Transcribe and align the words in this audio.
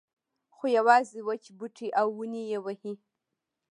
خو 0.55 0.63
یوازې 0.77 1.19
وچ 1.27 1.43
بوټي 1.57 1.87
او 1.99 2.07
ونې 2.17 2.43
یې 2.51 2.59
وهي. 2.65 2.93